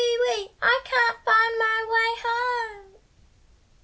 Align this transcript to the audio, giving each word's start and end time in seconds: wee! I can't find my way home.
wee! 0.01 0.49
I 0.63 0.81
can't 0.83 1.17
find 1.23 1.57
my 1.59 1.79
way 1.91 2.21
home. 2.25 3.01